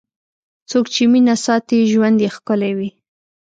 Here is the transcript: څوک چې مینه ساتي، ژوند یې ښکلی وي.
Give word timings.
څوک 0.69 0.85
چې 0.93 1.03
مینه 1.11 1.35
ساتي، 1.45 1.79
ژوند 1.91 2.17
یې 2.23 2.29
ښکلی 2.35 2.71
وي. 2.77 2.89